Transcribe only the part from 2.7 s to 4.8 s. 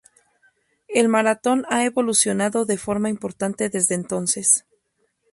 forma importante desde entonces.